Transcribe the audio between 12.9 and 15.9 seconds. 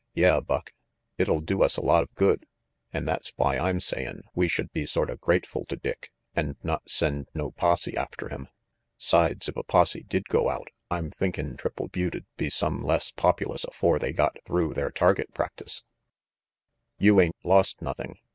pop ulous afore they got through their target practice"